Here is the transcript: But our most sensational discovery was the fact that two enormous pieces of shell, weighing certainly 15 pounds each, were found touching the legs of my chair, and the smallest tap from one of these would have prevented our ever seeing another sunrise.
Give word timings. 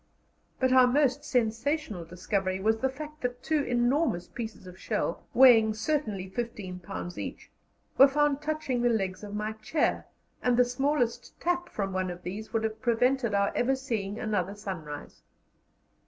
But 0.59 0.73
our 0.73 0.87
most 0.87 1.23
sensational 1.23 2.05
discovery 2.05 2.59
was 2.59 2.79
the 2.79 2.89
fact 2.89 3.21
that 3.21 3.43
two 3.43 3.61
enormous 3.61 4.27
pieces 4.27 4.65
of 4.65 4.79
shell, 4.79 5.27
weighing 5.31 5.75
certainly 5.75 6.27
15 6.27 6.79
pounds 6.79 7.19
each, 7.19 7.51
were 7.99 8.07
found 8.07 8.41
touching 8.41 8.81
the 8.81 8.89
legs 8.89 9.23
of 9.23 9.35
my 9.35 9.51
chair, 9.51 10.07
and 10.41 10.57
the 10.57 10.65
smallest 10.65 11.39
tap 11.39 11.69
from 11.69 11.93
one 11.93 12.09
of 12.09 12.23
these 12.23 12.51
would 12.51 12.63
have 12.63 12.81
prevented 12.81 13.35
our 13.35 13.51
ever 13.53 13.75
seeing 13.75 14.19
another 14.19 14.55
sunrise. 14.55 15.21